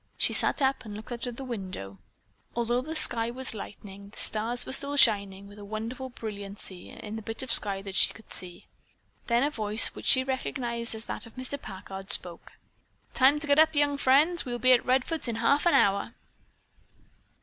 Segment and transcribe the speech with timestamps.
[0.17, 1.99] She sat up and looked out of the window.
[2.55, 7.17] Although the sky was lightening, the stars were still shining with a wonderful brilliancy in
[7.17, 8.65] the bit of sky that she could see.
[9.27, 11.61] Then a voice, which she recognized as that of Mr.
[11.61, 12.53] Packard, spoke.
[13.13, 14.43] "Time to get up, young friends.
[14.43, 16.15] We'll be at Redfords in half an hour."